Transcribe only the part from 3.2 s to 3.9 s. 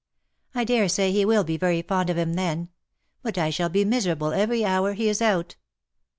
But I shall be